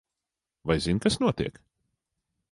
Vai 0.69 0.77
zini, 0.85 1.03
kas 1.03 1.17
notiek? 1.23 1.59